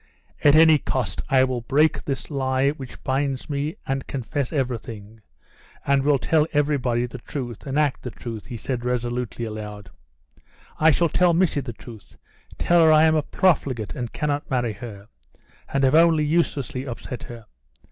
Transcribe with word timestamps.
"At 0.43 0.55
any 0.55 0.79
cost 0.79 1.21
I 1.29 1.43
will 1.43 1.61
break 1.61 2.03
this 2.03 2.31
lie 2.31 2.71
which 2.71 3.03
binds 3.03 3.51
me 3.51 3.75
and 3.85 4.07
confess 4.07 4.51
everything, 4.51 5.21
and 5.85 6.01
will 6.01 6.17
tell 6.17 6.47
everybody 6.53 7.05
the 7.05 7.19
truth, 7.19 7.67
and 7.67 7.77
act 7.77 8.01
the 8.01 8.09
truth," 8.09 8.47
he 8.47 8.57
said 8.57 8.83
resolutely, 8.83 9.45
aloud. 9.45 9.91
"I 10.79 10.89
shall 10.89 11.07
tell 11.09 11.35
Missy 11.35 11.61
the 11.61 11.71
truth, 11.73 12.17
tell 12.57 12.83
her 12.83 12.91
I 12.91 13.03
am 13.03 13.15
a 13.15 13.21
profligate 13.21 13.93
and 13.93 14.11
cannot 14.11 14.49
marry 14.49 14.73
her, 14.73 15.07
and 15.71 15.83
have 15.83 15.93
only 15.93 16.25
uselessly 16.25 16.87
upset 16.87 17.21
her. 17.25 17.45